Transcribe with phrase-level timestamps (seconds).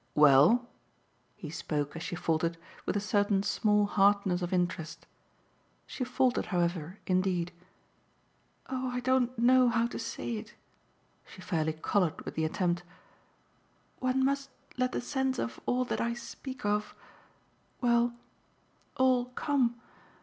[0.15, 0.67] "Well?"
[1.35, 2.57] he spoke, as she faltered,
[2.87, 5.05] with a certain small hardness of interest.
[5.85, 7.51] She faltered, however, indeed.
[8.67, 10.55] "Oh I don't know how to say it."
[11.27, 12.81] She fairly coloured with the attempt.
[13.99, 16.95] "One must let the sense of all that I speak of
[17.79, 18.15] well,
[18.97, 19.79] all come.